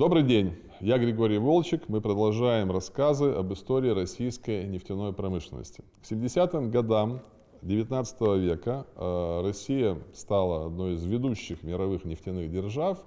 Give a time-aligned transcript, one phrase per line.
[0.00, 1.90] Добрый день, я Григорий Волчек.
[1.90, 5.84] Мы продолжаем рассказы об истории российской нефтяной промышленности.
[6.00, 7.20] К 70-м годам
[7.60, 13.04] 19 века э, Россия стала одной из ведущих мировых нефтяных держав,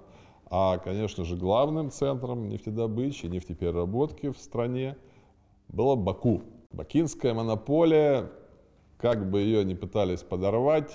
[0.48, 4.96] а, конечно же, главным центром нефтедобычи, нефтепереработки в стране
[5.66, 6.42] было Баку.
[6.70, 8.30] Бакинская монополия,
[8.98, 10.94] как бы ее ни пытались подорвать,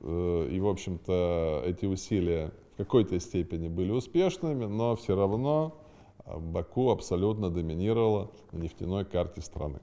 [0.00, 2.50] э, и, в общем-то, эти усилия
[2.84, 5.76] какой-то степени были успешными, но все равно
[6.24, 9.80] а, Баку абсолютно доминировала на нефтяной карте страны.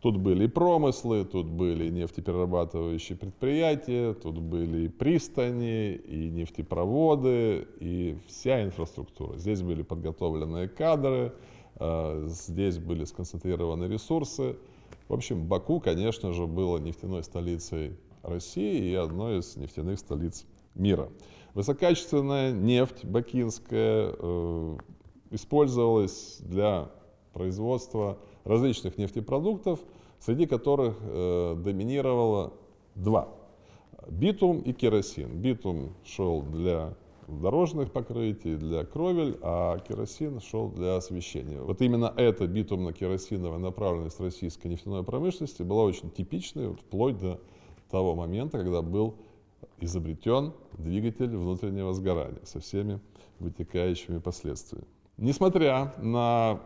[0.00, 8.18] Тут были и промыслы, тут были нефтеперерабатывающие предприятия, тут были и пристани, и нефтепроводы, и
[8.28, 9.36] вся инфраструктура.
[9.36, 11.34] Здесь были подготовленные кадры,
[11.74, 14.56] а, здесь были сконцентрированы ресурсы.
[15.08, 20.46] В общем, Баку, конечно же, было нефтяной столицей России и одной из нефтяных столиц
[20.76, 21.08] мира.
[21.56, 24.76] Высококачественная нефть бакинская э,
[25.30, 26.90] использовалась для
[27.32, 29.80] производства различных нефтепродуктов,
[30.20, 32.52] среди которых э, доминировало
[32.94, 33.30] два.
[34.06, 35.40] Битум и керосин.
[35.40, 36.94] Битум шел для
[37.26, 41.62] дорожных покрытий, для кровель, а керосин шел для освещения.
[41.62, 47.40] Вот именно эта битумно-керосиновая направленность российской нефтяной промышленности была очень типичной, вот, вплоть до
[47.90, 49.14] того момента, когда был
[49.80, 53.00] изобретен двигатель внутреннего сгорания со всеми
[53.38, 54.86] вытекающими последствиями.
[55.16, 56.60] Несмотря на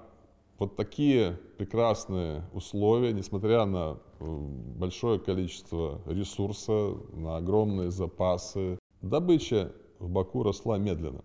[0.58, 10.42] вот такие прекрасные условия, несмотря на большое количество ресурса, на огромные запасы, добыча в Баку
[10.42, 11.22] росла медленно.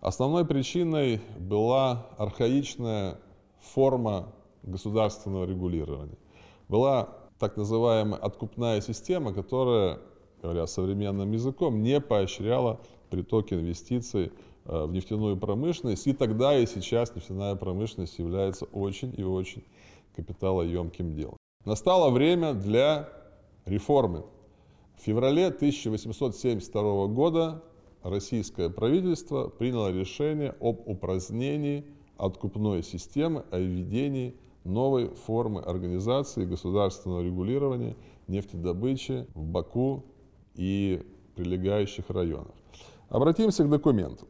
[0.00, 3.18] Основной причиной была архаичная
[3.60, 4.32] форма
[4.62, 6.18] государственного регулирования.
[6.68, 9.98] Была так называемая откупная система, которая
[10.42, 14.32] говоря современным языком, не поощряла приток инвестиций
[14.64, 16.06] э, в нефтяную промышленность.
[16.06, 19.64] И тогда, и сейчас нефтяная промышленность является очень и очень
[20.16, 21.36] капиталоемким делом.
[21.64, 23.08] Настало время для
[23.66, 24.24] реформы.
[24.96, 27.62] В феврале 1872 года
[28.02, 31.84] российское правительство приняло решение об упразднении
[32.16, 37.96] откупной системы, о введении новой формы организации государственного регулирования
[38.28, 40.04] нефтедобычи в Баку
[40.54, 41.02] и
[41.34, 42.54] прилегающих районах.
[43.08, 44.26] Обратимся к документу.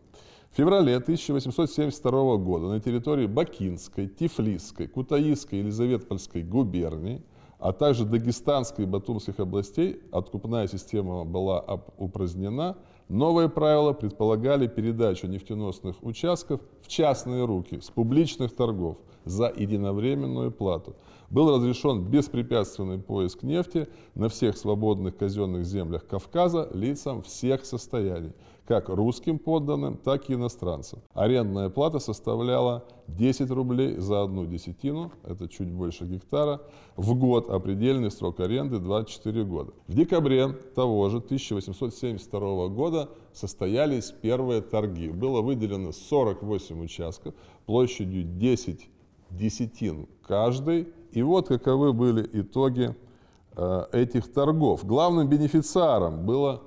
[0.53, 7.22] В феврале 1872 года на территории Бакинской, Тифлисской, Кутаисской Елизаветпольской губернии,
[7.59, 11.65] а также Дагестанской и Батумских областей откупная система была
[11.97, 12.77] упразднена,
[13.09, 20.97] новые правила предполагали передачу нефтеносных участков в частные руки с публичных торгов за единовременную плату–
[21.33, 28.32] был разрешен беспрепятственный поиск нефти на всех свободных казенных землях Кавказа лицам всех состояний,
[28.66, 31.00] как русским подданным, так и иностранцам.
[31.15, 36.61] Арендная плата составляла 10 рублей за одну десятину, это чуть больше гектара,
[36.97, 39.72] в год, а предельный срок аренды 24 года.
[39.87, 45.09] В декабре того же 1872 года состоялись первые торги.
[45.09, 47.34] Было выделено 48 участков
[47.65, 48.91] площадью 10
[49.37, 52.94] десятин каждый и вот каковы были итоги
[53.56, 54.84] э, этих торгов.
[54.84, 56.62] Главным бенефициаром было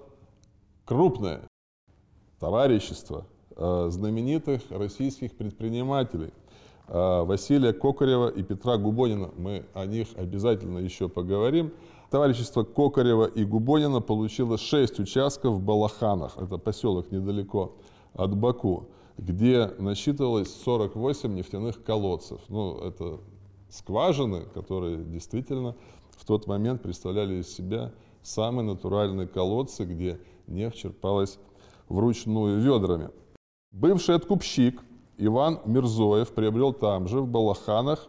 [0.85, 1.41] крупное
[2.39, 6.31] товарищество э, знаменитых российских предпринимателей
[6.87, 9.31] э, Василия Кокарева и Петра Губонина.
[9.35, 11.73] Мы о них обязательно еще поговорим.
[12.11, 17.73] Товарищество Кокарева и Губонина получило 6 участков в Балаханах, это поселок недалеко
[18.13, 22.41] от Баку, где насчитывалось 48 нефтяных колодцев.
[22.49, 23.19] Ну, это
[23.69, 25.75] скважины, которые действительно
[26.11, 31.37] в тот момент представляли из себя самые натуральные колодцы, где нефть черпалась
[31.87, 33.09] вручную ведрами.
[33.71, 34.81] Бывший откупщик
[35.17, 38.07] Иван Мирзоев приобрел там же, в Балаханах,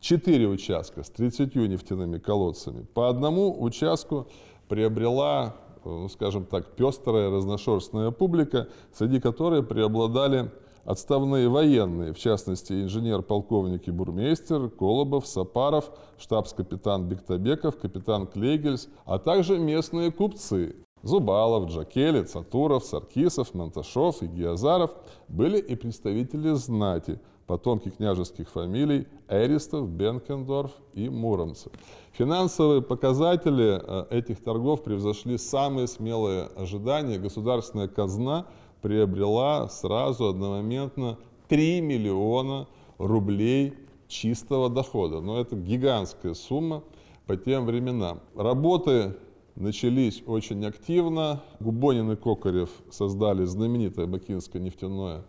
[0.00, 2.84] четыре участка с 30 нефтяными колодцами.
[2.94, 4.28] По одному участку
[4.68, 5.56] приобрела,
[5.88, 10.50] ну, скажем так, пестрая разношерстная публика, среди которой преобладали
[10.88, 19.58] Отставные военные, в частности, инженер-полковник и бурмейстер, Колобов, Сапаров, штабс-капитан Бектабеков, капитан Клейгельс, а также
[19.58, 20.76] местные купцы.
[21.02, 24.92] Зубалов, Джакелец, Атуров, Саркисов, Монташов и Геозаров
[25.28, 31.72] были и представители знати, потомки княжеских фамилий Эристов, Бенкендорф и Муромцев.
[32.12, 37.18] Финансовые показатели э, этих торгов превзошли самые смелые ожидания.
[37.18, 38.46] Государственная казна
[38.82, 41.16] приобрела сразу одномоментно
[41.48, 42.68] 3 миллиона
[42.98, 43.72] рублей
[44.08, 45.20] чистого дохода.
[45.20, 46.84] Но это гигантская сумма
[47.26, 48.20] по тем временам.
[48.34, 49.16] Работы
[49.56, 51.42] начались очень активно.
[51.60, 55.24] Губонин и Кокарев создали знаменитое бакинское нефтяное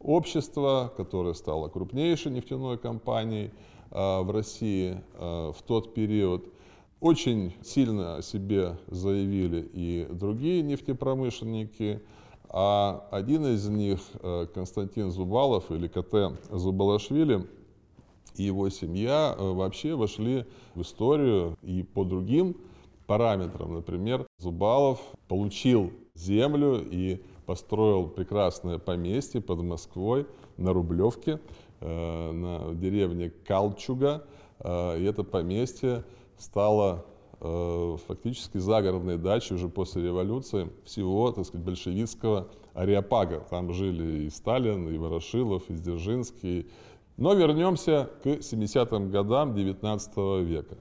[0.00, 3.50] общество, которое стало крупнейшей нефтяной компанией
[3.90, 6.46] э, в России э, в тот период.
[7.00, 12.02] Очень сильно о себе заявили и другие нефтепромышленники,
[12.48, 17.46] а один из них, э, Константин Зубалов или КТ Зубалашвили,
[18.36, 22.56] и его семья вообще вошли в историю и по другим
[23.06, 23.74] параметрам.
[23.74, 27.20] Например, Зубалов получил землю и
[27.50, 30.24] построил прекрасное поместье под Москвой
[30.56, 31.40] на Рублевке,
[31.80, 34.22] э, на деревне Калчуга.
[34.62, 36.04] И это поместье
[36.38, 37.04] стало
[37.40, 43.40] э, фактически загородной дачей уже после революции всего, так сказать, большевистского ареопага.
[43.50, 46.70] Там жили и Сталин, и Ворошилов, и Дзержинский.
[47.16, 50.78] Но вернемся к 70-м годам 19 века.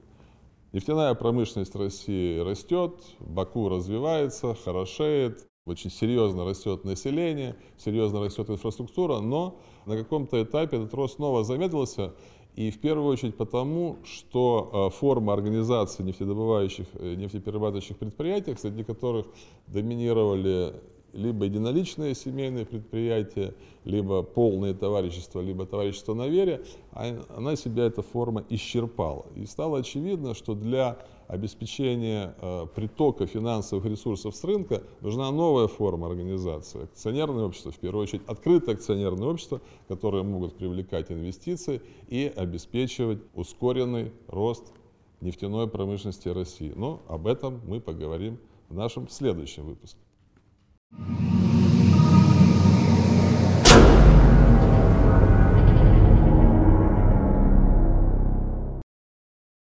[0.71, 9.59] Нефтяная промышленность России растет, Баку развивается, хорошеет, очень серьезно растет население, серьезно растет инфраструктура, но
[9.85, 12.13] на каком-то этапе этот рост снова замедлился,
[12.55, 19.27] и в первую очередь потому, что э, форма организации нефтедобывающих, э, нефтеперерабатывающих предприятий, среди которых
[19.67, 20.73] доминировали
[21.13, 28.01] либо единоличные семейные предприятия, либо полные товарищества, либо товарищество на вере, а она себя эта
[28.01, 29.25] форма исчерпала.
[29.35, 30.99] И стало очевидно, что для
[31.29, 36.83] обеспечения э, притока финансовых ресурсов с рынка нужна новая форма организации.
[36.83, 44.11] Акционерное общество, в первую очередь открытое акционерное общество, которые могут привлекать инвестиции и обеспечивать ускоренный
[44.27, 44.73] рост
[45.21, 46.73] нефтяной промышленности России.
[46.75, 49.99] Но об этом мы поговорим в нашем следующем выпуске.